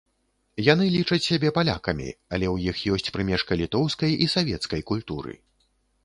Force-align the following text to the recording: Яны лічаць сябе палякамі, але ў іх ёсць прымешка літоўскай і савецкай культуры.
Яны 0.67 0.85
лічаць 0.93 1.19
сябе 1.25 1.49
палякамі, 1.57 2.07
але 2.37 2.45
ў 2.53 2.73
іх 2.73 2.77
ёсць 2.95 3.13
прымешка 3.17 3.59
літоўскай 3.61 4.17
і 4.27 4.29
савецкай 4.35 4.81
культуры. 4.93 5.37